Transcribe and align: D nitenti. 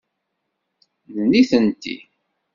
D 1.13 1.15
nitenti. 1.31 1.97